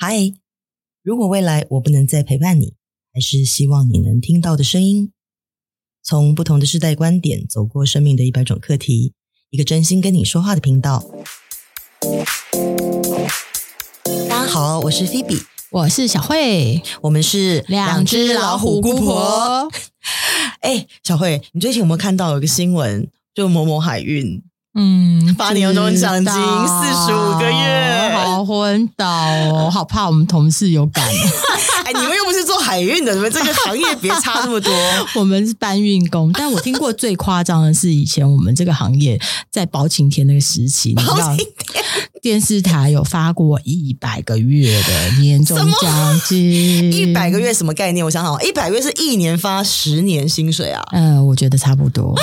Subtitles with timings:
[0.00, 0.32] 嗨，
[1.02, 2.74] 如果未来我不能再陪伴你，
[3.12, 5.10] 还是希望你能听到的声音。
[6.04, 9.12] 从不同的世代观点，走过生命的一百种课题，
[9.50, 11.04] 一个真心跟你说话的频道。
[14.28, 15.42] 大家好，我是菲比，
[15.72, 19.68] 我是小慧，我们是两只老虎姑婆。
[20.60, 24.44] 哎，小慧，你最近有没有看到有个新闻，就某某海运？
[24.74, 28.07] 嗯，发年终奖金四十五个月，
[28.38, 29.06] 好昏倒
[29.52, 29.68] 哦！
[29.68, 31.04] 好怕我们同事有感。
[31.84, 34.72] 哎，你们又不是做海运的，你们这个行业别差那么多。
[35.16, 39.18] 我们是搬运工，但我听过最夸张的是，以前我们这个行业
[39.50, 41.36] 在包青天那个时期，你知道，
[42.22, 46.92] 电视台有发过一百个月的年终奖金。
[46.92, 48.04] 一百个月什么概念？
[48.04, 50.82] 我想想，一百个月是一年发十年薪水啊？
[50.92, 52.14] 嗯，我觉得差不多，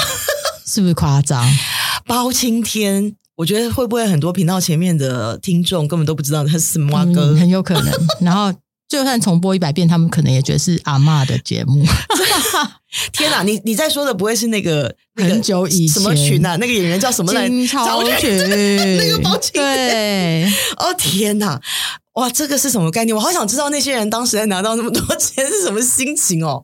[0.65, 1.45] 是不是夸张？
[2.07, 7.33] 包青天，我觉得会不会很多频道前面的听众根本都不知道他是什么歌？
[7.33, 7.93] 嗯，很有可能。
[8.21, 8.53] 然后
[8.87, 11.83] 就算重播一百遍，他们可能也觉得是阿嬷的节目。
[13.11, 16.55] 天哪，你你在说的不会是那个很久以前什么群啊？
[16.57, 17.47] 那个演员叫什么来？
[17.49, 19.63] 金超群， 那个包青天。
[19.63, 20.45] 对，
[20.77, 21.59] 哦天哪，
[22.13, 23.13] 哇，这个是什么概念？
[23.13, 26.63] 我好想知道那些人当时在拿到那么多 钱是什么心情哦。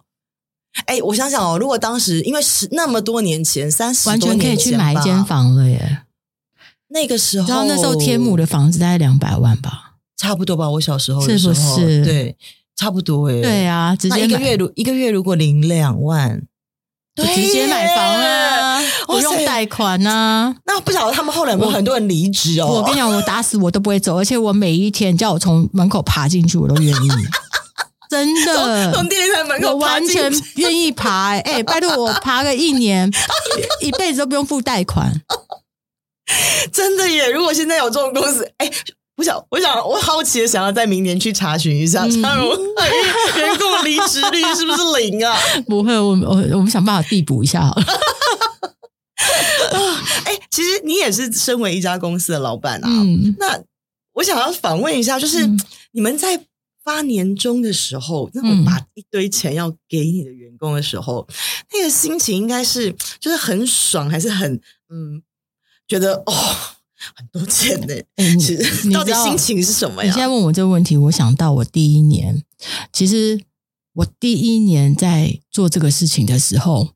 [0.85, 6.03] 哎，我想想哦，如果当时因为十那么多年前，三十多年前，完全可以去买一间房了耶。
[6.93, 10.69] 那个时候，然后那时候天母的房子大概两百万吧，差不多吧。
[10.69, 12.05] 我小时候的时候，是不是？
[12.05, 12.35] 对，
[12.75, 13.41] 差不多哎。
[13.41, 16.41] 对啊，直接一个月如一个月如果领两万，
[17.15, 20.55] 就直接买房啊，不用贷款啊。
[20.65, 22.67] 那不晓得他们后来有没有很多人离职哦？
[22.67, 27.09] 我跟你讲，我打死我都不会走，而且我每一天叫我从门口爬进去，我都愿意。
[28.11, 31.39] 真的，从电视台门口我完全愿意爬，欸。
[31.39, 33.09] 哎、欸，拜托我爬个一年，
[33.79, 35.21] 一辈子都不用付贷款。
[36.71, 37.29] 真的耶！
[37.29, 38.73] 如果现在有这种公司，哎、欸，
[39.17, 42.55] 我想，我想，我好奇的想要在明年去查询一下，嗯、像我
[43.37, 45.37] 员工离职率是不是零啊？
[45.67, 47.83] 不会，我我我们想办法递补一下好了。
[50.25, 52.89] 哎、欸，其实你也是身为一家公司的老板啊。
[52.89, 53.59] 嗯，那
[54.13, 55.59] 我想要反问一下，就是、嗯、
[55.91, 56.45] 你们在。
[56.83, 61.35] 发年终的时候，那我把一堆钱要给你的员工的时候，嗯、
[61.73, 65.21] 那个心情应该是就是很爽，还是很嗯，
[65.91, 66.33] 觉得哦
[67.17, 67.93] 很多钱呢？
[68.15, 70.09] 欸、其实到底心情是什么呀？
[70.09, 72.41] 你现在问我这个问题，我想到我第一年，
[72.93, 73.41] 其实
[73.95, 76.89] 我第一年在做这个事情的时候。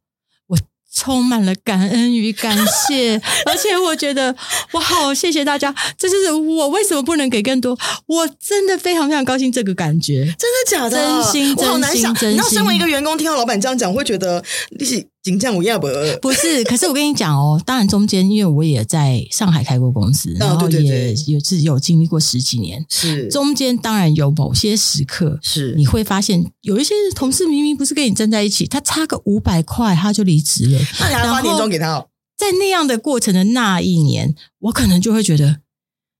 [0.47, 0.57] 我
[0.93, 2.57] 充满了感恩与感
[2.87, 4.33] 谢， 而且我觉得
[4.71, 7.77] 我好谢谢大家，这就是我为什么不能给更多。
[8.05, 10.91] 我真的非常非常高兴这个感觉，真的假的？
[10.91, 12.13] 真心，真心，我好难想。
[12.15, 12.31] 真心。
[12.31, 14.41] 你要身为一个员工，听到老板这样讲，会觉得
[14.79, 15.31] 你是。
[15.31, 15.87] 金匠我要不？
[16.21, 32.07] 不是，可是我跟你讲哦， 当然中间因为我也在上海开过公司，哦、然后也有自己有经历过十几年，是中间当然有某些时刻是你会发现有一些同事明明不是跟你站在一起，他差个五百块他就离职了，那你还发年终给他哦？
[32.37, 35.61] 在那样的过程的那一年，我可能就会觉得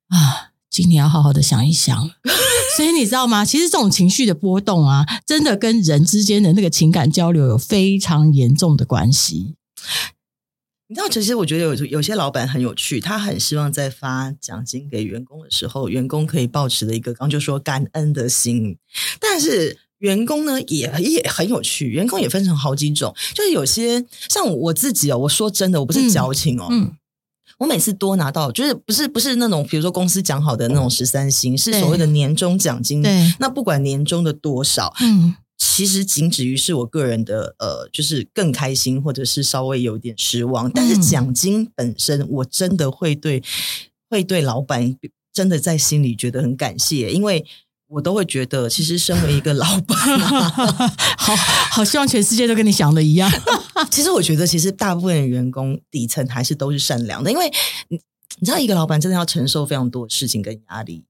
[0.10, 0.52] 啊。
[0.72, 1.96] 今年要好好的想一想，
[2.76, 3.46] 所以你知道吗？
[3.46, 9.56] 其实这种情绪的波动啊，真的跟人之间的那个情感交流有非常严重的关系。
[10.88, 18.78] 你知道，其实我觉得有有些老板很有趣，他很希望在发奖金给员工的时候，员工可以抱持的一个刚就说感恩的心。
[19.20, 26.68] 但是员工呢，也也很有趣，员工也分成好几种，就是有些像我自己哦，我说真的，我不是矫情哦。
[26.70, 26.92] 嗯嗯
[27.58, 33.02] 我每次多拿到，就是不是不是那种，比如说公司讲好的那种十三薪，是所谓的年终奖金。
[33.02, 40.70] 对，那不管年终的多少，嗯，其实仅止于是我个人的呃，就是更开心，或者是稍微有点失望。
[40.70, 43.42] 但是奖金本身，我真的会对
[44.10, 44.96] 会对老板
[45.34, 47.46] 真的在心里觉得很感谢，因为。
[47.96, 49.98] 我都会觉得，其实身为一个老板，
[51.18, 51.34] 好
[51.72, 53.32] 好希望全世界都跟你想的一样。
[53.90, 57.50] 其实我觉得，其实大部分员工底层还是都是善良的，因为
[57.88, 57.98] 你
[58.40, 61.06] 你知道，一个老板真的要承受非常多的事情跟压力，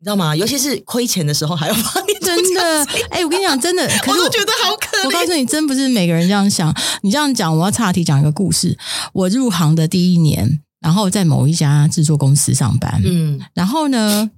[0.00, 0.34] 你知道吗？
[0.34, 2.84] 尤其是亏钱的时候，还要 帮你真的。
[3.10, 5.06] 哎，我跟你讲，真的，可是我，我都觉得好可怜。
[5.06, 6.74] 我告诉你，真不是每个人这样想。
[7.02, 8.76] 你这样讲，我要岔题讲一个故事。
[9.12, 14.32] 我入行的第一年，然后在某一家制作公司上班，嗯，然后呢？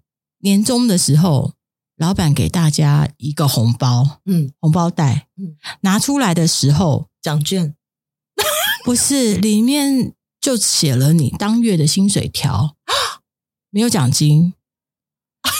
[0.45, 1.53] 年终的时候，
[2.03, 7.77] 老板给大家一个红包，嗯，红包袋，嗯，拿出来的时候，奖券
[8.85, 12.75] 不是里面就写了你当月的薪水条，
[13.71, 14.55] 没有奖金。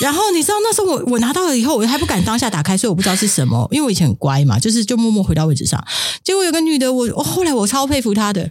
[0.01, 5.81] 然后你知道那时候我我拿到了以后，我还不敢当下打开，所以我不知道是什么，因为我以前很乖嘛，就是就默默回到位置上。
[6.25, 8.51] 结果有个女的，我我后来我超佩服她的，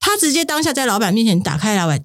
[0.00, 2.02] 她直接当下在老板面前打开来。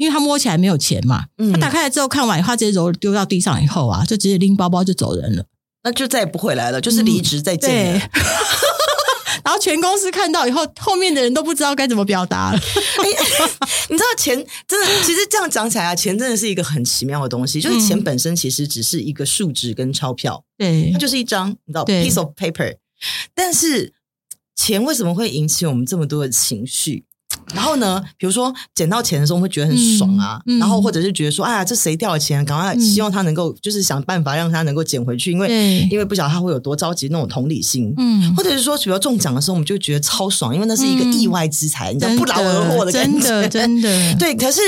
[0.00, 5.44] 因为他摸起来没有钱嘛，他打开来之后看完以后，他直接揉丢到地上以后啊，就直接拎包包就走人了，
[5.84, 7.96] 那就再也不回来了，就是离职再见。
[7.96, 8.00] 嗯、
[9.44, 12.58] 然后全公司看到以后，后面的人都不知道该怎么表达了。
[13.90, 14.34] 你知道钱
[14.66, 17.60] 真的，其实这样讲起来啊，钱真的是一个很奇妙的东西。
[17.60, 22.74] 就是钱本身其实只是一个数值跟钞票，对，它就是一张你知道 piece of paper。
[23.34, 23.92] 但是
[24.56, 27.04] 钱为什么会引起我们这么多的情绪？
[27.54, 30.40] 然后呢，比如说捡到钱的时候，会觉得很爽啊。
[30.46, 32.44] 嗯嗯、然后或者是觉得说，哎呀，这谁掉的钱？
[32.44, 37.92] 赶快希望他能够，就是想办法让他能够捡回去，因为因为不晓得他会有多着急那种同理心。
[37.96, 44.14] 嗯，或者是说，比如中奖的时候，我们就觉得超爽，因为那是一个意外之财，嗯、你知道不劳而获的感觉，真的，真的。
[44.18, 44.60] 对，可是。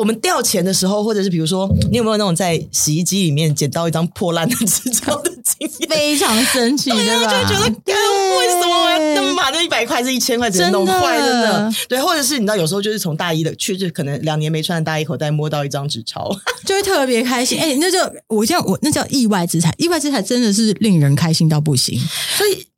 [0.00, 5.90] 我们掉钱的时候，或者是比如说，你有没有那种在洗衣机里面捡到一张破烂的纸钞的经验？
[5.90, 7.42] 非常生气，对吧？
[7.42, 7.94] 就觉得，对
[8.38, 11.76] 为什么我要那么把那一百块、是一千块直接弄坏了呢？
[11.86, 17.58] 对，或者是你知道，有时候就是从大衣的，去就可能两年没穿的大衣口袋摸到一张纸钞， 就会特别开心。
[17.60, 17.98] 哎、欸，那就
[18.28, 22.00] 我这样，我那叫意外之财，意外之财真的是令人开心到不行，
[22.38, 22.69] 所以。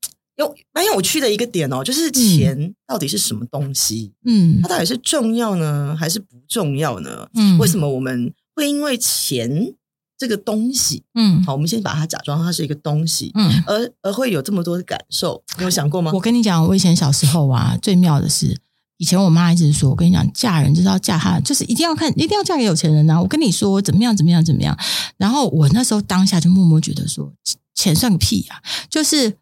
[0.42, 4.12] 有蛮有趣的一个点哦，就是钱到底是什么东西？
[4.24, 7.28] 嗯，它到底是重要呢，还是不重要呢？
[7.34, 9.74] 嗯，为什么我们会因为钱
[10.18, 15.42] 这个东西，嗯，好，我们先把它假装它是一个东西，嗯，而而会有这么多的感受？
[15.58, 16.12] 你有想过吗？
[16.14, 18.56] 我跟你讲，我以前小时候啊，最妙的是，
[18.98, 23.22] 以前我妈一直说，我跟你讲，嫁人就是要嫁他，就是一定要看，一定要嫁给有钱人呐、啊。
[23.22, 24.78] 我跟你说，怎么样，怎么样，怎么样？
[25.16, 27.32] 然后我那时候当下就默默觉得说，
[27.74, 29.41] 钱算个屁啊，就是。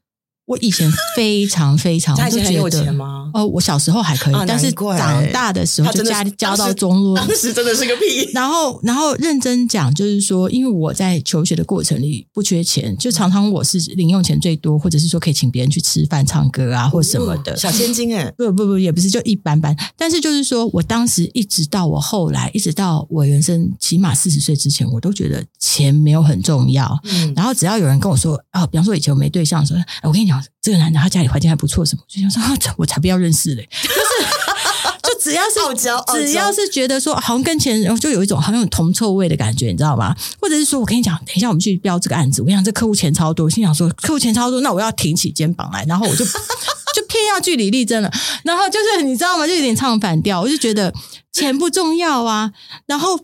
[0.51, 3.31] 我以前非常非常，家里很有钱吗？
[3.33, 8.29] 哦，我小时候还可以，但是长大的时候就家里交到中落，当时真的是个屁。
[8.35, 19.77] 然后，然后认真讲，就是说，因为我在求学的过程里不缺钱，就常常我是零用钱最多，或者是说可以请别人去吃饭、唱歌啊，或什么的小千金哎，不不不，也不是，就一般般。
[19.97, 26.99] 但是就是说我当时一直到我后来，一直到我人生起码四十岁之前，我都觉得钱没有很重要。
[27.05, 30.40] 嗯，然后只要有人跟我说啊，比方说以前我没对象的时候，我跟你讲。
[30.63, 32.03] 这个男的他家里环境还不错，什么？
[32.09, 33.69] 就想说啊，我才不要认识嘞！
[33.83, 33.95] 就是，
[35.03, 40.17] 就只要是只要是觉得说好像跟钱，然后就有一种好像有铜臭味的感觉，你知道吗？
[40.41, 46.25] 或者是说我跟你讲，等一下我们去标这个案子，我跟你讲这客户钱超多，我心想说客户钱超多，那我要挺起肩膀来，然后我就
[46.95, 48.11] 就偏要据理力争了。
[48.45, 49.47] 然后 就是你知道吗？
[49.47, 50.93] 就有点唱反调，我就觉得
[51.33, 52.53] 钱不重要啊。
[52.87, 53.21] 然后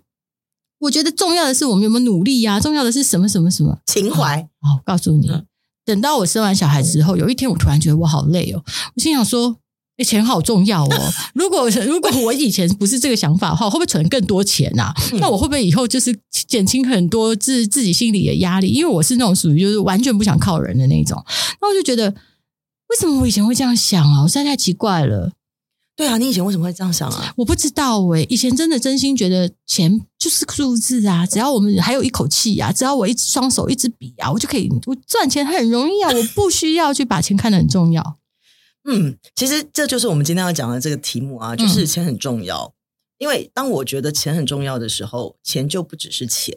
[0.79, 2.61] 我觉得重要的是我们有没有努力呀、啊？
[2.61, 4.41] 重要的是什么什么什么情怀？
[4.61, 5.29] 哦，告诉你。
[5.29, 5.47] 嗯
[5.87, 8.63] 等到我生完小孩之后，有一天我突然觉得我好累哦，
[8.95, 9.57] 我心想说
[9.97, 11.13] ：“哎，钱好重要哦！
[11.33, 14.93] 如果 如果我以前不是这个想法的话，会不会存更多钱啊？
[15.21, 16.15] 那我会不会以后就是
[16.49, 18.69] 减轻很多自自己心里的压力？
[18.69, 21.25] 因为我是那种属于就是完全不想靠人的那种，
[21.63, 24.23] 那我就觉得为什么我以前会这样想啊？
[24.23, 25.33] 我实在太奇怪了。”
[25.97, 27.33] 对啊，你以前为什么会这样想啊？
[27.39, 38.19] 我不知道诶、欸、以前真的真心觉得钱就是数字啊，只要我们还有一口气啊，只要我一双手一支笔啊，我就可以，我赚钱很容易啊，我不需要去把钱看得很重要。
[38.85, 42.63] 嗯，其实这就是我们今天要讲的这个题目啊，就是钱很重要。
[42.65, 42.73] 嗯、
[43.19, 46.57] 因为当我觉得钱很重要的时候，钱就不只是钱。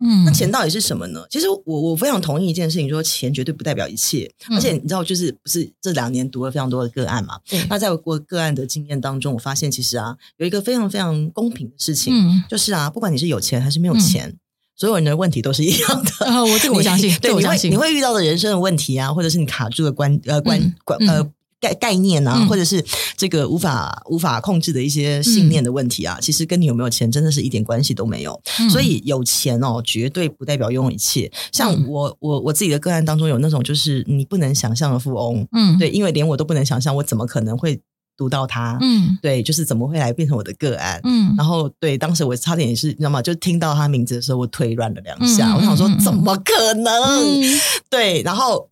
[0.00, 1.24] 嗯，那钱到底是什么呢？
[1.28, 4.30] 其实我我非常同意一件事情，说钱绝对不代表一切。
[4.48, 7.38] 嗯、而且你知道，就是不是这两年读了非常多的个案嘛？
[7.48, 7.64] 对。
[7.68, 14.38] 那在我个案的经验当中，我发现其实啊，有一个非常非常公平的事情，嗯、就是啊，不管你是有钱还是没有钱，嗯、
[14.76, 16.26] 所有人的问题都是一样的。
[16.26, 21.30] 啊、我这个我相信， 对，我相信你会你会遇到的人生的问题啊，或者是你卡住的关呃关关、嗯、呃。
[21.60, 22.84] 概概念啊，或者是
[23.16, 28.40] 这个无法无法控制的一些信念的问题啊，嗯、其实跟你有没有钱真的是一点关系都没有。
[28.60, 31.30] 嗯、所以有钱哦，绝对不代表拥有一切。
[31.52, 37.80] 像我我我自己的个案当中有那种就是你不能想象的富翁，嗯，对，因为连我都不能想象，我怎么可能会
[38.16, 38.78] 读到他？
[38.80, 41.00] 嗯，对，就是怎么会来变成我的个案？
[41.02, 43.20] 嗯，然后对，当时我差点也是，你知道吗？
[43.20, 46.92] 就听到他名字的时候，我腿软了两下，嗯、我想说怎么可能？
[47.02, 47.60] 嗯、
[47.90, 48.68] 对，然后。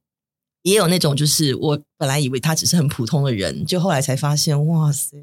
[0.66, 5.16] 也有那种，就是我本来以为他只是很普通的人，就后来才发现，哇塞，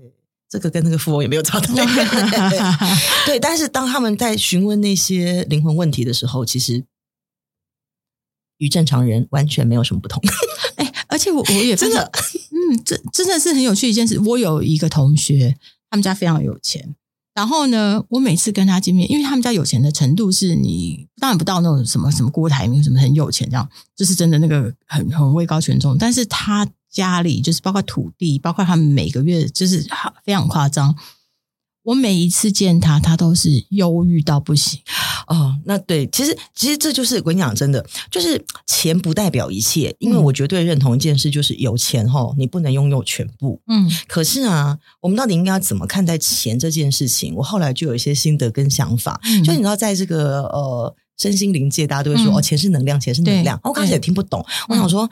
[0.50, 2.07] 这个跟那个富翁也没有差太远。
[3.27, 6.85] 对，但是当他们在询问那些灵魂问题的时候，其实
[8.59, 10.23] 与正常人完全没有什么不同。
[10.77, 12.09] 哎，而且我我也 真的，
[12.51, 14.17] 嗯，这真的是很有趣一件事。
[14.21, 15.57] 我有一个同学，
[15.89, 16.95] 他们家非常有钱。
[17.34, 25.98] 然后呢，我每次跟他见面，因为他们家有钱的程度是你当然不到那种什么什么郭台铭什么很有钱这样，就是真的那个很很位高权重。
[25.98, 29.84] 但是他家里就是包括土地，包括他们每个月就是
[30.24, 30.96] 非常夸张。
[31.84, 34.82] 我每一次见他，他都是忧郁到不行。
[35.28, 43.62] 哦，那对，其实其实这就是我跟你讲，真的就是钱不代表一切，因为我绝对认同一件事，就是有钱齁，你不能拥有全部。
[43.68, 47.34] 嗯，可是啊，我们到底应该要怎么看待钱这件事情？
[47.36, 49.20] 我后来就有一些心得跟想法。
[49.24, 53.60] 嗯，就你知道，在这个呃身心灵界，大家都会说、嗯、哦，钱是能量，钱是能量。
[53.63, 55.10] 我刚开始也听不懂，我想说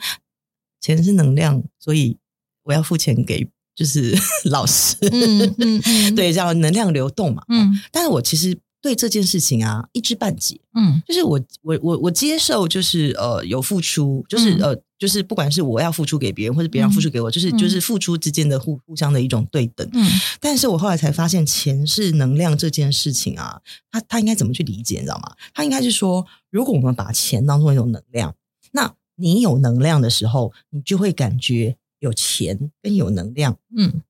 [0.80, 2.18] 钱是能量，所以
[2.64, 4.16] 我要付钱给就是
[4.50, 4.96] 老师。
[5.00, 7.42] 嗯嗯嗯， 对，叫能量流动嘛。
[7.48, 8.58] 嗯，但是我其实。
[8.82, 10.60] 对这件事情啊，一知半解。
[10.74, 19.88] 嗯，就是我我我我接受，就是呃有付出，就是、嗯、呃就是不管是我要付出给别人，或者别人付出给我，嗯、就是就是付出之间的互互相的一种对等。
[19.92, 20.04] 嗯，
[20.40, 23.60] 但是我后来才发现，钱是能量这件事情啊，
[23.92, 25.32] 它它应该怎么去理解，你知道吗？
[25.54, 28.34] 它应该是说，如果我们把钱当做一种能量，
[28.72, 34.02] 那你有能量的时候，你就会感觉有钱跟有能量，嗯。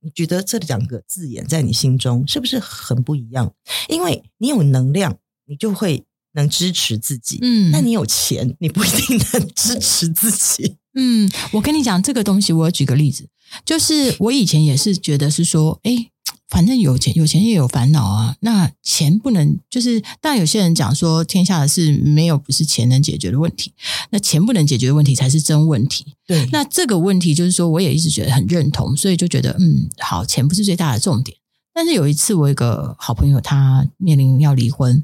[0.00, 3.52] 你觉得这两个字眼在你心中是不是很不一样？
[3.88, 7.40] 因为你有能量，你就会能支持自己。
[7.42, 10.76] 嗯，那你有钱，你不一定能支持自己。
[10.94, 13.28] 嗯，我跟你讲这个东西，我举个例子，
[13.64, 16.12] 就是我以前也是觉得是说，诶
[16.48, 18.36] 反正有钱，有钱也有烦恼啊。
[18.40, 23.72] 那钱不能就是，但有些人讲说，天下的事没有不是钱能解决的问题。
[24.10, 26.14] 那钱不能解决的问题才是真问题。
[26.24, 31.36] 对，那这个问题就是说，我也一直觉得很认同，所以就觉得，嗯，好，钱不是最大的重点。
[31.74, 35.02] 但是有一次，我一个好朋友，他面临要离婚，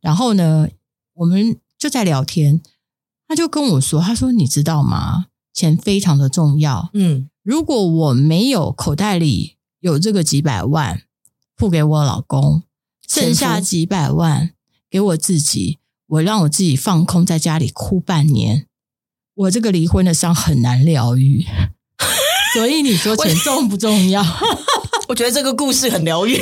[0.00, 0.68] 然后呢，
[1.14, 2.60] 我们就在聊天，
[3.26, 5.26] 他就跟我说，他说，你知道吗？
[5.52, 6.90] 钱非常的重要。
[6.94, 9.55] 嗯，如果我没有口袋里。
[9.86, 11.02] 有这个几百万
[11.56, 12.64] 付给我老公，
[13.08, 14.50] 剩下几百万
[14.90, 15.78] 给我自己，
[16.08, 18.66] 我让我自己放空在家里哭半年。
[19.34, 21.46] 我这个离婚的伤很难疗愈，
[22.52, 24.24] 所以你说钱重不重要？
[25.06, 26.36] 我觉得这个故事很疗愈。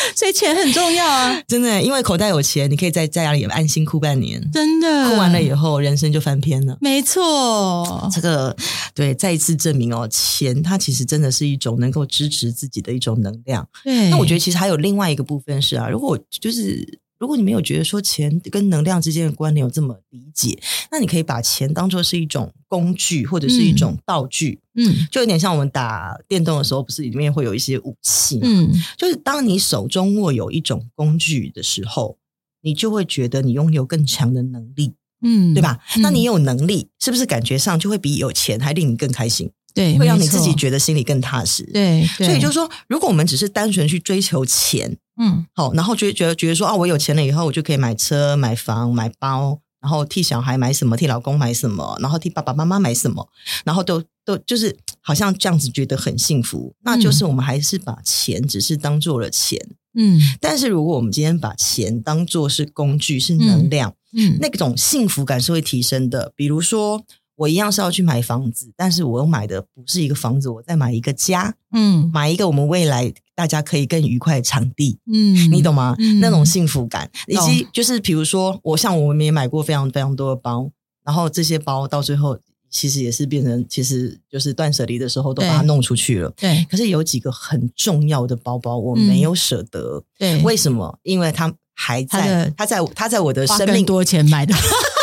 [0.16, 4.40] 所以钱很重要啊，真的，因为口袋有钱，你可以在在家里安心哭半年。
[4.52, 6.76] 真的，哭完了以后，人生就翻篇了。
[6.80, 8.56] 没错，这个
[8.94, 13.66] 对，再一次证明哦，钱它其实真的是一种能够支持自己的一种能量。
[13.84, 17.00] 对，那我觉得其实还有另外一个部分是啊，如果就是。
[17.18, 20.58] 如果你没有觉得说钱跟能量之间的关联有这么理解，
[20.90, 32.18] 那你可以把钱当做是一种工具或者是一种道具，嗯，就有点像我们打电动的时候，不是里面会有一些武器，嗯，就是当你手中握有一种工具的时候，
[32.62, 35.78] 你就会觉得你拥有更强的能力，嗯，对吧？
[36.00, 39.50] 那你有能力，是不是感觉上就会比有钱还令你更开心？
[39.74, 41.62] 对，会让你自己觉得心里更踏实。
[41.72, 53.28] 对，对，所以就是说，如果我们只是单纯去追求钱，嗯，好，然后觉得觉得觉得说啊，我有钱了以后，我就可以买车、买房、买包，然后替小孩买什么，替老公买什么，然后替爸爸妈妈买什么，
[53.64, 56.74] 然后都都就是好像这样子觉得很幸福。
[56.84, 59.58] 那就是我们还是把钱只是当做了钱，
[59.94, 60.20] 嗯。
[60.40, 66.32] 但是如果我们今天把钱当做是工具，是能量，嗯，嗯，那种幸福感是会提升的。
[66.36, 67.04] 比如说。
[67.38, 75.94] 我一样是要去买房子，但是我又买的不是一个房子，我在买一个家，嗯，买一个我们未来大家可以更愉快的场地，嗯，你懂吗？
[76.00, 80.68] 嗯、那种幸福感，以及就是比如说，我像我们也买过非常非常多的包，
[81.04, 82.36] 然后这些包到最后
[82.68, 86.66] 其实也是变成，其实就是断舍离的时候都把它弄出去了，对。
[86.68, 90.98] 可是有几个很重要的包包我没有舍得，对，为什么？
[91.04, 94.52] 因为它还在，它在，它在我的生命多钱买的。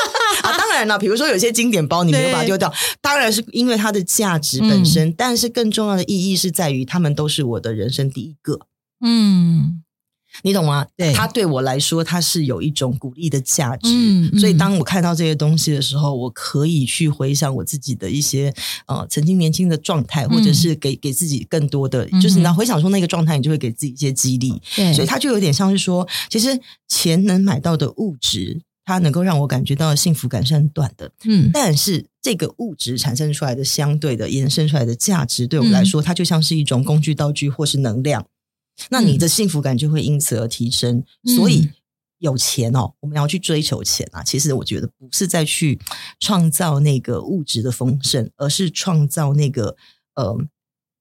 [0.76, 5.08] 当然了，比如说有些经典包你没有把它丢掉，当然是因为它的价值本身。
[5.08, 8.60] 嗯、但是更重要的意义是在于，他们都是我的人生第一个。
[9.00, 9.82] 嗯，
[10.42, 10.86] 你懂吗？
[10.98, 13.88] 对，它对我来说，它是有一种鼓励的价值。
[13.88, 18.54] 嗯嗯、所以当我看到这些东西的时候，我可以去回想我自己的一些
[18.88, 24.62] 呃曾经年轻的状态，或者是给给自己更多的，嗯、就是你要回想出那个状态，你就会给自己一些激励。
[24.76, 28.60] 对，所以它就有点像是说，其实钱能买到的物质。
[28.86, 38.28] 它能够让我感觉到的幸福感是很短的，嗯，但是这个物质产生出来的相对的延伸出来的价值，对我们来说，它就像是一种工具、道具或是能量。
[38.90, 41.04] 那你的幸福感就会因此而提升。
[41.36, 41.72] 所以
[42.20, 44.22] 有钱哦，我们要去追求钱啊。
[44.22, 45.80] 其实我觉得不是在去
[46.20, 49.76] 创造那个物质的丰盛，而是创造那个
[50.14, 50.38] 呃，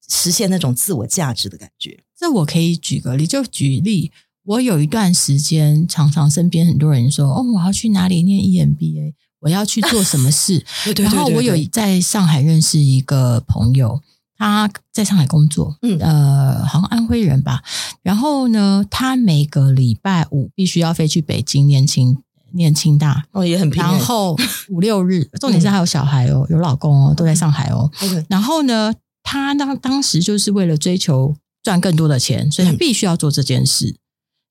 [0.09, 2.03] 实现那种自我价值的感觉。
[2.17, 4.11] 这我可以举个例，就举例。
[4.45, 10.59] 我有一段时间，常常身边很多人说：“哦，我要去哪里念 EMBA，我要去做什么事。
[10.85, 11.05] ”对对对对对。
[11.05, 14.01] 然后我有在上海认识一个朋友，
[14.37, 17.63] 他在上海工作，嗯呃，好像安徽人吧。
[18.03, 22.19] 然后呢，他每个礼拜五必须要飞去北京念清
[22.53, 23.83] 念清大，哦，也很拼。
[23.83, 24.37] 然后
[24.69, 27.91] 五六日， 重点是还有小孩哦，有老公哦，都在上海哦。
[28.29, 31.35] 然后呢，他当当时就是为了追求。
[31.65, 33.87] 赚更多的钱，所以他必须要做这件事。
[33.87, 33.97] 嗯、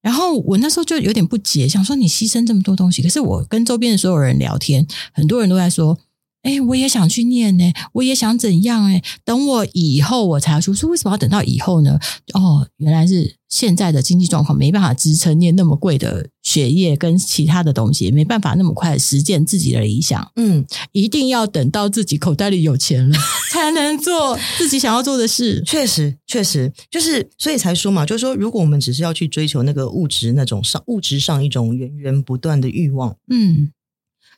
[0.03, 5.97] 然后我那时候就有点不解，想说你牺牲这么多东西，可是我跟周边的所有人聊天，很多人都在说。
[6.43, 9.01] 哎，我也想去念呢，我也想怎样哎？
[9.23, 10.73] 等我以后我才要出。
[10.73, 11.97] 说为什么要等到以后呢？
[12.33, 20.31] 哦，原来是现在的经济状况没办法支撑念那么贵的学业跟其他的东西，没办法那么快实践自己的理想。
[20.37, 23.15] 嗯，一定要等到自己口袋里有钱了，
[23.53, 25.61] 才能做自己想要做的事。
[25.67, 33.71] 确实，确实就是，所以才说嘛，就是说，如果我们只是要去追求那个物质那种上物质上一种源源不断的欲望，嗯。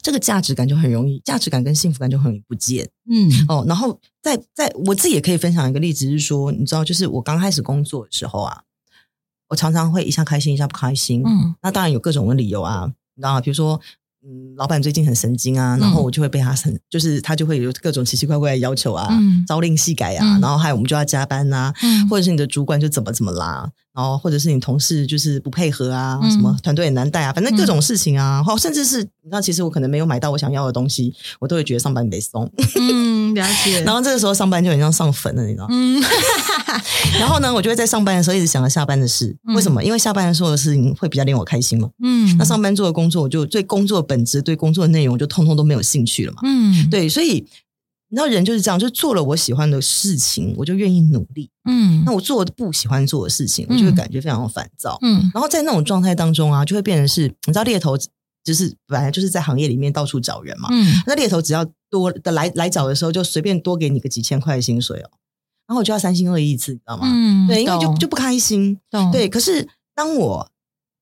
[0.04, 2.88] 这个价值感就很容易，价值感跟幸福感就很容易不见。
[3.10, 8.62] 嗯，哦，然后在在我自己也可以分享一个例子，是说，你知道，就是我刚开始工作的时候啊，
[9.50, 11.24] 我常常会一下开心，一下不开心。
[11.25, 13.42] 嗯，那当然有各种的理由啊，你知道吗？
[13.42, 13.80] 比如说。
[14.28, 32.52] 嗯，老板最近很神经啊，然后我就会被他很，就是他就会有各种奇奇怪怪的要求啊，嗯、朝令夕改啊，嗯、然后还有我们就要加班啊，嗯、或者是你的主管就怎么怎么啦，然后或者是你同事就是不配合啊，嗯、什么团队很难带啊，反正各种事情啊，或、嗯、甚至是你知道，其实我可能没有买到我想要的东西，我都会觉得上班得松。
[32.80, 33.82] 嗯，了解。
[33.88, 35.70] 然后这个时候上班就很像上坟了，你知道吗？
[35.74, 36.04] 嗯。
[37.20, 39.36] 然后呢，我就会在上班的时候一直想着下班的事。
[39.56, 39.82] 为什么？
[39.82, 41.90] 因为下班的时候的事情会比较令我开心嘛。
[42.04, 46.40] 嗯，那上班做的工作，我就对工作本质、对工作的内容，就通通都没有兴趣了嘛。
[46.44, 47.46] 嗯，对，所以
[48.16, 51.50] 你知道，人就是这样，就做了我喜欢的事情，我就愿意努力。
[51.70, 54.98] 嗯，那我做不喜欢做的事情，我就会感觉非常的烦躁。
[55.02, 57.98] 嗯，然后在那种状态当中啊，就会变成是，你知道，猎头
[58.42, 60.70] 就是本来就是在行业里面到处找人嘛。
[60.72, 65.10] 嗯，那猎头只要多的来来找的时候，就随便多给你个几千块的薪水哦。
[65.68, 67.10] 然后我就要三心二意一次，你知道吗？
[67.12, 68.80] 嗯，对，因为就就不开心。
[68.90, 70.50] 懂对，可是当我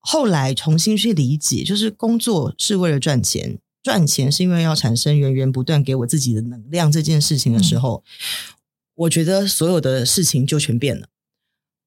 [0.00, 8.56] 后来重新去理解，就是工作是为了赚钱，赚钱是因为要产生源源不断给我自己的能量这件事情的时候，嗯、
[8.94, 11.08] 我觉得所有的事情就全变了。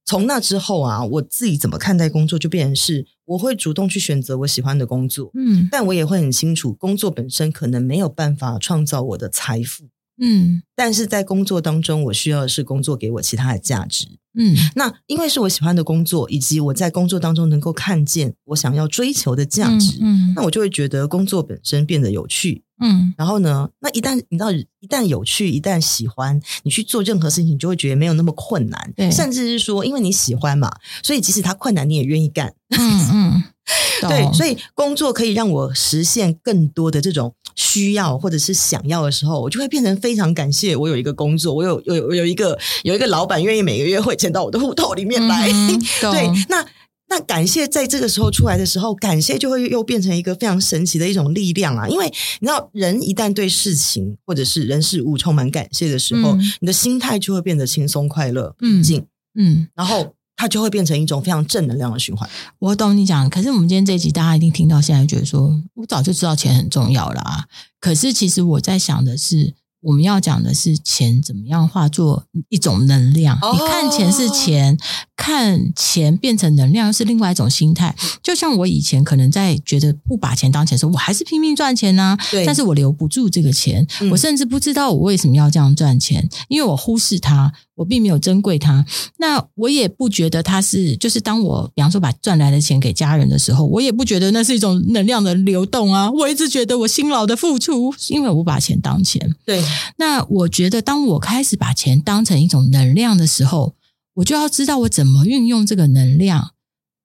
[0.06, 5.32] 从那之后啊，我自己怎么看待工作，就变成是我会主动去选择我喜欢的工作。
[5.34, 9.90] 嗯，但我也会很清楚，工作本身可能没有办法创造我的财富。
[10.20, 14.08] 嗯，但是在工作当中，我需要的是工作给我其他的价值。
[14.40, 22.64] 嗯，那因为是我喜欢的工作，以及我在工作当中能够看见我想要追求的价值，嗯，嗯，那我就会觉得工作本身变得有趣。
[22.80, 28.94] 嗯，然后呢，那一旦你知道，一旦有趣，一旦喜欢，你去做任何事情，你就会觉得没有那么困难。
[28.96, 32.54] 对，甚至是说，因为你喜欢嘛，所以即使它困难，你也愿意干。
[32.78, 33.44] 嗯嗯，
[34.08, 37.34] 对，所以工作可以让我实现更多的这种。
[37.60, 45.50] 需要或者是想要的时候，我就会变成非常感谢我有一个工作，我有有有一个有一个老板愿意每个月汇钱到我的户头里面来。
[45.52, 45.80] 嗯、
[46.12, 46.64] 对，那
[47.10, 51.88] 那感谢在这个时候出来的时候，感谢就会又变成一个非常神奇的一种力量啊！
[51.88, 52.06] 因为
[52.42, 59.04] 你知道，人一旦对事情或者是人事物充满感谢的时候，嗯、你的心态就会变得轻松快乐、平静。
[59.34, 60.14] 嗯，然后。
[60.38, 62.30] 它就会变成一种非常正能量的循环。
[62.60, 67.46] 我懂你讲，可是我们今天这一集，大家一定听到现在，觉得说我早就知道钱很重要了啊。
[67.82, 73.36] 可是其实我在想的是，我们要讲的是钱怎么样化作一种能量。
[73.42, 74.78] 哦、你看钱是钱，
[75.16, 77.96] 看钱变成能量是另外一种心态。
[78.22, 82.16] 就像我以前可能在觉得不把钱当钱的时候，我还是拼命赚钱啊。
[82.30, 87.52] 对，但是我留不住这个钱，嗯、我甚至不知道我为什么要这样赚钱，因为我忽视它。
[87.78, 88.84] 我并没有珍贵它，
[89.18, 96.10] 那我也不觉得它是，就是当我比方说把赚来的钱给家人的时候，我也不觉得那是一种能量的流动啊。
[96.10, 99.36] 我一直觉得我辛劳的付出，因为我把钱当钱。
[99.46, 99.64] 对，
[99.98, 103.76] 那我觉得当我开始把钱当成一种能量的时候，
[104.16, 106.54] 我就要知道我怎么运用这个能量，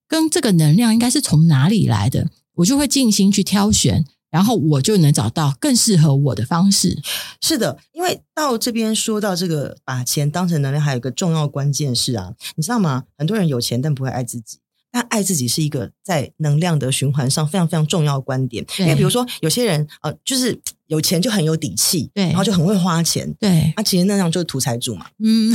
[0.09, 4.07] 跟这个能量应该是从哪里来的，我就会尽心去挑选。
[4.33, 6.99] 然后我就能找到更适合我的方式。
[7.43, 13.05] 是的，因为到这边说到这个把钱当成能量，还有一个重要关键是啊，你知道吗？
[13.19, 14.59] 很多人有钱但不会爱自己，
[14.91, 18.65] 但爱自己是一个在能量的循环上非常非常重要的观点。
[18.77, 25.53] 对因为比如说有些人呃，就是有钱就很有底气，对，然后就很会花钱，对，那、啊、其实那样就是土财主嘛，嗯，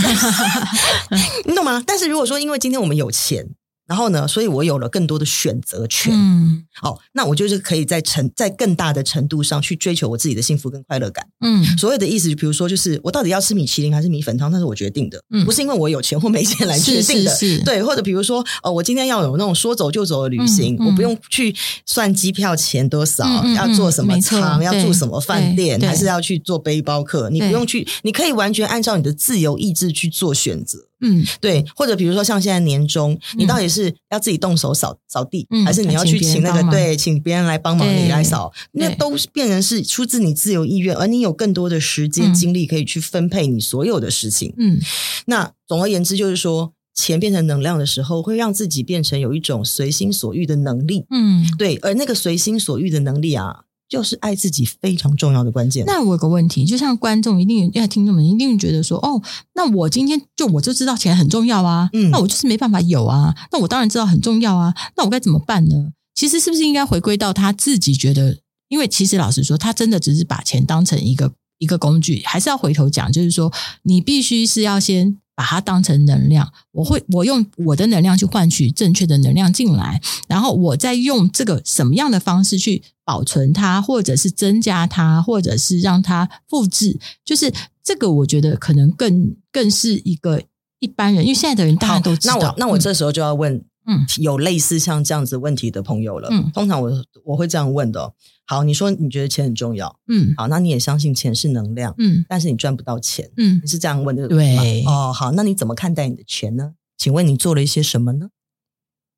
[1.46, 1.84] 你懂吗？
[1.86, 3.50] 但是如果说因为今天我们有钱。
[3.88, 6.14] 然后呢，所以我有了更多的选择权。
[6.14, 11.26] 嗯，哦，那我就是可以在成在更大的程度上去追求我自己的幸福跟快乐感。
[11.42, 17.32] 嗯，所有的意思就比如说，就是我到底要吃米其林还是米粉汤，那是我决定的，嗯，不是因为我有钱或没钱来决定的。
[17.32, 30.80] 是是是，对，或者比如说，哦，我今天要有那种说走就走的旅行，嗯嗯、我不用去算机票钱多少，要坐什么舱，要住什么饭店，还是要去做背包客，你不用去，你可以完全按照你的自由意志去做选择。
[31.02, 38.52] 嗯，对，或者比如说像现在年终，你到底是要自己动手扫扫地，嗯、还是你要去请那个对，请别人来帮忙你来扫？
[38.72, 44.54] 那都变成是出自你自由意愿，而你有更多的时间精力可以去分配你所有的事情。
[44.58, 44.80] 嗯，
[45.26, 51.06] 那总而言之就是说，钱变成能量的时候，会让自己变成有一种随心所欲的能力。
[51.12, 55.86] 嗯，对，而那个随心所欲的能力啊，就是爱自己非常重要的关键。
[55.86, 59.22] 那我有个问题，就像观众一定要听众们一定觉得说，哦，
[59.54, 65.92] 那我今天就我就知道钱很重要啊，嗯，那我就是没办法有啊，那我当然知道很重要啊，那我该怎么办呢？
[66.16, 68.38] 其实是不是应该回归到他自己觉得？
[68.70, 73.52] 因为其实老实说，他真的只是把钱当成一个一个工具，还是要回头讲，就是说
[73.84, 75.18] 你必须是要先。
[75.38, 90.42] 把它当成能量，我会我用我的能量去换取正确的能量进来，然后我再用这个什么样的方式去保存它，或者是增加它，或者是让它复制，就是这个我觉得可能更更是一个
[90.80, 92.40] 一般人，因为现在的人大家都知道。
[92.40, 93.64] 那我那我这时候就要问。
[93.88, 96.28] 嗯，有类似像这样子问题的朋友了。
[96.30, 96.92] 嗯，通常我
[97.24, 98.14] 我会这样问的哦。
[98.46, 100.00] 好，你说你觉得钱很重要。
[100.08, 101.96] 嗯，好，那你也相信钱是能量。
[101.98, 103.30] 嗯，但是你赚不到钱。
[103.38, 104.84] 嗯，你是这样问的对。
[104.86, 106.74] 哦，好，那你怎么看待你的钱呢？
[106.98, 108.30] 请问你做了一些什么呢？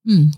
[0.08, 0.34] 嗯，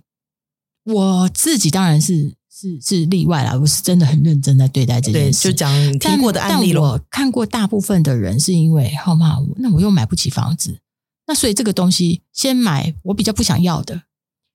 [0.85, 5.49] 我自己当然是是是例外啦，我是真的很认真在对待这件事。
[5.49, 6.81] 就讲听过的案例了。
[6.81, 9.37] 我看过大部分的人是因为好吗？
[9.57, 10.79] 那我又买不起房子，
[11.27, 14.03] 那所以这个东西先买我比较不想要的。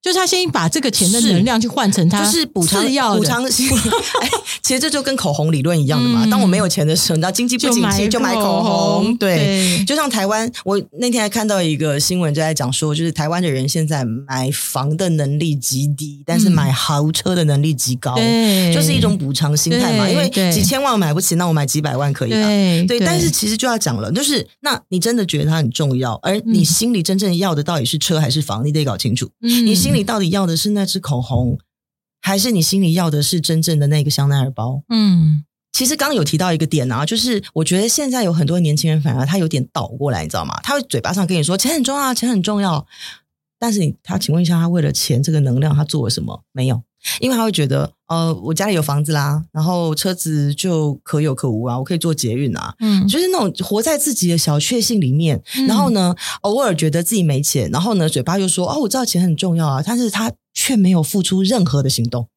[0.06, 2.80] 就是他先把这个钱的能量去换成他就是补偿
[3.16, 3.72] 补偿心理。
[4.20, 4.30] 哎，
[4.62, 6.24] 其实这就跟口红理论一样的嘛。
[6.30, 9.16] 当我没有钱的时候，你知道经济不景气就买口红。
[9.16, 18.14] 对，就像台湾，我那天还看到一个新闻，就在讲说，就是台湾的人现在买房的能力极低，但是买豪车的能力极高，
[18.72, 20.08] 就是一种补偿心态嘛。
[20.08, 22.46] 因为几千万我买不起，那我买几百万可以吧？
[22.86, 28.64] 对，但是其实就要讲了，就是那你真的觉得它很重要，而你心里真正要的到底是车还是房？
[28.64, 29.28] 你得搞清楚。
[29.40, 29.95] 你心。
[29.96, 31.58] 你到底要的是那支口红，
[32.20, 34.82] 还是你心里要的是真正的那个香奈儿包？
[34.88, 40.58] 嗯，其实刚刚有提到一个点啊，就是我觉得现在有很多年轻人，反而他有点倒过来，你知道吗？
[40.62, 42.86] 他会嘴巴上跟你说钱很重要，钱很重要，
[43.58, 46.44] 但是你他请问一下，他为了钱这个能量，他做了什么？
[46.52, 46.82] 没有。
[47.20, 62.28] 因为他会觉得，呃，我家里有房子啦，然后车子就可有可无啊，我可以坐捷运啊，嗯，就是那种活在自己的小确幸里面，嗯、然后呢，偶尔觉得自己没钱，然后呢，嘴巴又说，哦，我知道钱很重要啊，但是他却没有付出任何的行动。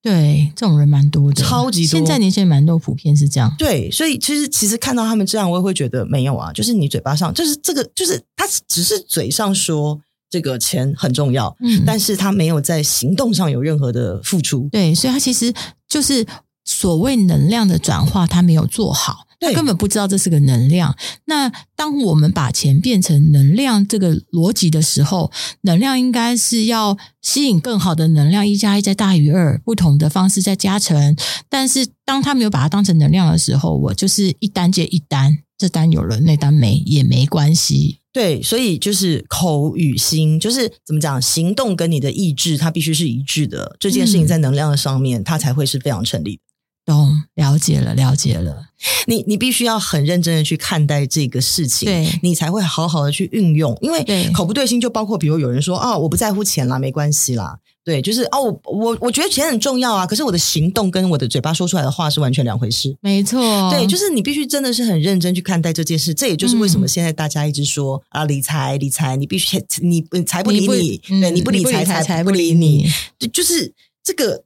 [0.00, 1.90] 对，这种人蛮多的，超级多。
[1.90, 3.52] 现在年轻人蛮多，普遍是这样。
[3.58, 10.00] 对，所以其实其实看到他们这样，我也会觉得没有啊，就是你嘴巴上，就是这个，就是他只是嘴上说。
[10.30, 15.52] 这个钱很重要，嗯，但是他没有在行动上有任何的付出，对，所以他其实
[15.88, 16.26] 就是
[16.64, 20.94] 所谓能量的转化，他没有做好，他根本不知道这是个能量。
[21.24, 31.16] 那当我们把钱变成能量这个逻辑的时候，能量应该是要吸引更好的能量，一加一再大于二，不同的方式在加成。
[31.48, 37.97] 但是当他没有把它当成能量的时候，我就是一单接一单，这单有了，那单没也没关系。
[38.12, 43.76] 对，所以就是口与心，就是怎么讲，行动跟你的意志，它必须是一致的。
[43.78, 46.42] 这件事情在能量的上面，嗯、它才会是非常成立的。
[46.88, 48.68] 懂，了解了，了解了。
[49.06, 53.76] 你你必须要很认真的去看待这个事情，对，你才会好好的去运用。
[53.82, 57.58] 因为口不对心，就包括比如有人说啊、哦，我不在乎钱啦，没关系啦。
[57.84, 62.96] 对，就是哦，我我我觉得钱很重要啊，可是我的行动跟我的嘴巴说出来的话是完全两回事。
[63.00, 66.14] 没错，对，就是你必须真的是很认真去看待这件事。
[66.14, 72.86] 这也就是为什么现在大家一直说、嗯、啊，理财理财，你必须你财不理你，你不对，你不理财财不理你，
[73.18, 73.72] 就就是
[74.04, 74.44] 这个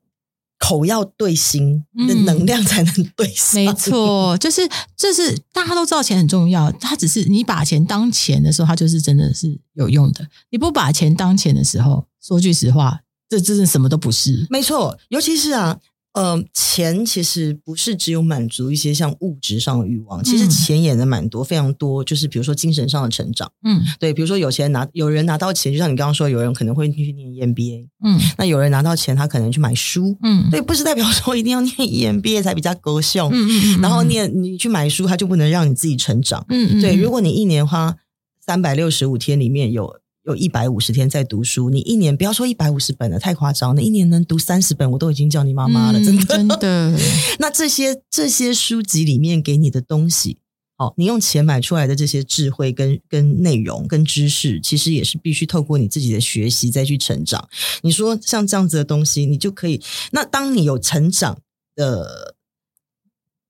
[0.62, 3.64] 口要对心，的能量才能对心。
[3.64, 4.60] 没错，就是
[4.96, 10.24] 就是大家都知道钱很重要，它只是你把钱当钱的时候，它就是真的是有用的。
[10.50, 13.00] 你不把钱当钱的时候，说句实话。
[13.28, 14.94] 这真的什么都不是，没错。
[15.08, 15.78] 尤其是啊，
[16.14, 22.04] 呃，钱其实不是只有满足一些像物质上的欲望，嗯、其实钱也能蛮多，非常多。
[22.04, 33.48] 就是比如说精神上的成长，嗯，对，比如说有钱拿，有人拿到钱，就像你刚刚说，有人可能会去念 EMBA，嗯，那有人拿到钱，他可能去买书，嗯，对，不是代表说一定要念 EMBA 才比较高效，嗯，嗯，
[33.78, 37.96] 嗯，然后念你去买书，他就不能让你自己成长，嗯，嗯，对，如果你一年花
[38.44, 40.01] 三百六十五天里面有。
[40.24, 43.74] 有一百五十天在读书，你一年不要说一百五十本了，太夸张。
[43.74, 46.24] 了一年能读三十本，我都已经叫你妈妈了，真的。
[46.24, 46.96] 真的。
[47.40, 50.38] 那这些这些书籍里面给你的东西，
[50.78, 57.48] 哦，你用钱买出来的这些智慧跟跟内容跟知识，其实也是必须透过你自己的学习再去成长。
[57.82, 59.82] 你说像这样子的东西，你就可以。
[60.12, 61.36] 那当你有成长
[61.74, 62.36] 的，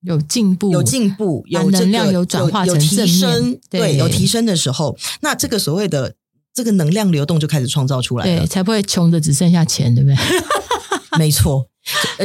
[0.01, 6.15] 有进步，有进步，有、这个、能量有转化成正面，有提升，对，对，有提升的时候，那这个所谓的。
[6.55, 10.17] 这个能量流动就开始创造出来了，对，才不会穷的只剩下钱，对不对？
[11.19, 11.69] 没错，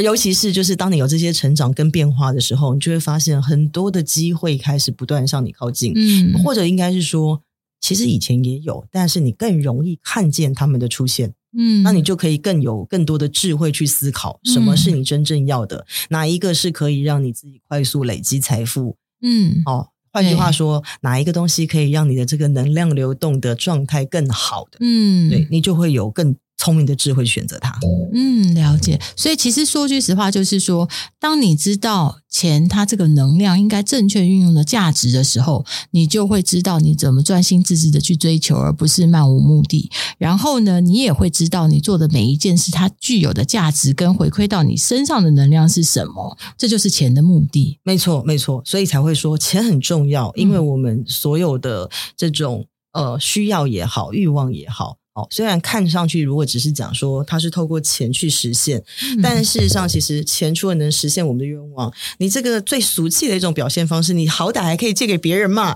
[0.02, 7.42] 尤其是就是当你有这些成长跟变化的时候，你就会发现很多的机会开始不断向你靠近，嗯，或者应该是说
[7.80, 11.34] 其实以前也有，但是你更容易看见他们的出现。
[11.56, 18.98] 嗯，那你就可以更有更多的智慧去思考，什么是你真正要的，嗯、哪一个是可以让你自己快速累积财富？
[19.22, 24.78] 嗯，哦，换句话说，哪一个东西可以让你的这个能量流动的状态更好的？
[24.80, 26.36] 嗯，对，你就会有更。
[26.58, 27.78] 聪明的智慧选择它，
[28.12, 29.00] 嗯，了解。
[29.16, 30.88] 所以其实说句实话，就是说，
[31.20, 39.88] 当你知道钱它这个能量应该正确运用的价值的时候，你就会知道你怎么专心致志的去追求，而不是漫无目的。
[40.18, 46.36] 然后呢，你也会知道你做的每一件事它具有的价值跟回馈到你身上的能量是什么。
[46.58, 47.78] 这就是钱的目的。
[47.84, 48.60] 没错，没错。
[48.66, 54.97] 所以才会说钱很重要，因为我们所有的这种呃需要也好，欲望也好。
[55.30, 65.74] 虽然看上去，如果只是讲说它是透过钱去实现，嗯、但事实上，其实钱除了能实现我们的愿望，你这个最俗气的一种表现方式，你好歹还可以借给别人嘛，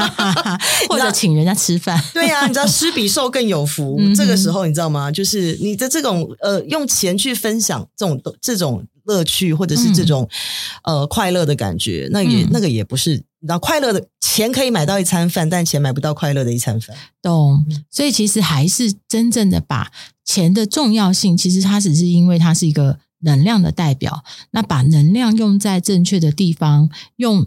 [0.88, 2.02] 或者请人家吃饭。
[2.12, 3.98] 对呀、啊，你知道施比受更有福。
[4.14, 5.10] 这个时候，你知道吗？
[5.10, 10.28] 就是你的这种呃，用钱去分享这种这种乐趣，或者是这种、
[10.84, 13.22] 嗯、呃快乐的感觉，那也、嗯、那个也不是。
[13.44, 16.96] 你知道快乐的钱可以买到一餐饭，但钱买不到快乐的一餐饭。
[17.20, 19.92] 懂，所以其实还是真正的把
[20.24, 24.24] 钱的重要性，其实它只是因为它是一个能量的代表。
[24.52, 27.46] 那把能量用在正确的地方，用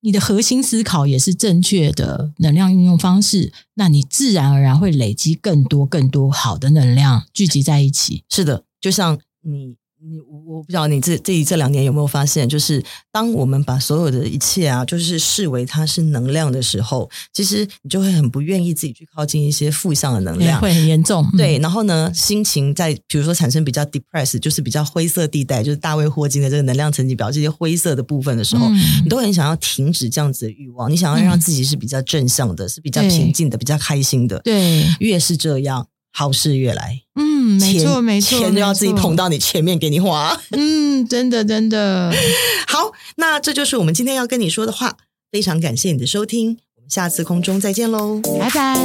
[0.00, 8.24] 你的核心思考也是正确的能量运用方式，那你自然而然会累积更多更多好的能量聚集在一起。
[8.30, 9.76] 是的，就像你。
[10.02, 12.82] 你我我不知道你这这这两年有没有发现，就是
[13.12, 21.26] 当我们把所有的一切啊，就是视为它是能量的时候，其实你就会很不愿意自己去靠近一些负向的能量，会很严重。
[21.36, 34.38] 对，然后呢，心情在比如说产生比较 depressed，就是比较灰色地带，就是大卫霍金的这个能量层级表这些灰色的部分的时候，嗯、你都很想要停止这样子的欲望，你想要让自己是比较正向的，嗯、是比较平静的，比较开心的。
[34.40, 35.86] 对，越是这样。
[36.12, 37.00] 好事越来，
[37.40, 42.12] 嗯，没错，没错，钱就要自己捧到你前面给你花，嗯，真的，真的。
[42.68, 44.98] 好，那这就是我们今天要跟你说的话。
[45.32, 48.76] 非常感谢你的收听，我们下次空中再见喽，拜拜。